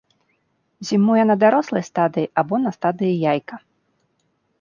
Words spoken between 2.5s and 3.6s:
на стадыі яйка.